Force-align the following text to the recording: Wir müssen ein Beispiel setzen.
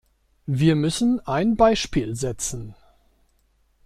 Wir 0.47 0.75
müssen 0.75 1.19
ein 1.27 1.55
Beispiel 1.57 2.15
setzen. 2.15 2.73